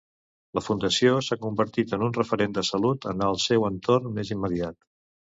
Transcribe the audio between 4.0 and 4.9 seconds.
més immediat.